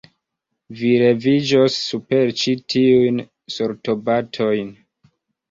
[0.77, 3.21] Vi leviĝos super ĉi tiujn
[3.59, 4.75] sortobatojn.